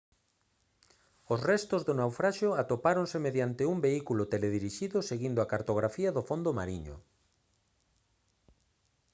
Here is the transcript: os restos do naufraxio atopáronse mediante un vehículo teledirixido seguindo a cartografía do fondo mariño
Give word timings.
os 1.33 1.39
restos 1.51 1.81
do 1.87 1.93
naufraxio 2.01 2.49
atopáronse 2.61 3.17
mediante 3.25 3.63
un 3.73 3.77
vehículo 3.85 4.23
teledirixido 4.33 4.97
seguindo 5.09 5.39
a 5.41 5.49
cartografía 5.53 6.09
do 6.13 6.21
fondo 6.29 6.49
mariño 6.59 6.95